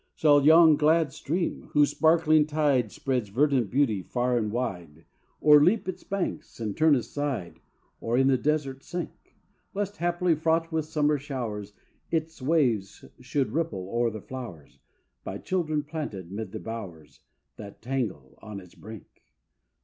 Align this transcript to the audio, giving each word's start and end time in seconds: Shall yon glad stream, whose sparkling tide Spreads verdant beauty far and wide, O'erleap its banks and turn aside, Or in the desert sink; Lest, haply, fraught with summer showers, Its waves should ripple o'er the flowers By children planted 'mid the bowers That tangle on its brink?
Shall 0.15 0.43
yon 0.43 0.77
glad 0.77 1.13
stream, 1.13 1.69
whose 1.73 1.91
sparkling 1.91 2.47
tide 2.47 2.91
Spreads 2.91 3.29
verdant 3.29 3.69
beauty 3.69 4.01
far 4.01 4.35
and 4.35 4.51
wide, 4.51 5.05
O'erleap 5.43 5.87
its 5.87 6.03
banks 6.03 6.59
and 6.59 6.75
turn 6.75 6.95
aside, 6.95 7.59
Or 7.99 8.17
in 8.17 8.25
the 8.25 8.35
desert 8.39 8.83
sink; 8.83 9.35
Lest, 9.75 9.97
haply, 9.97 10.33
fraught 10.33 10.71
with 10.71 10.85
summer 10.85 11.19
showers, 11.19 11.73
Its 12.09 12.41
waves 12.41 13.05
should 13.19 13.51
ripple 13.51 13.87
o'er 13.91 14.09
the 14.09 14.21
flowers 14.21 14.79
By 15.23 15.37
children 15.37 15.83
planted 15.83 16.31
'mid 16.31 16.51
the 16.51 16.59
bowers 16.59 17.19
That 17.57 17.79
tangle 17.79 18.39
on 18.41 18.59
its 18.59 18.73
brink? 18.73 19.05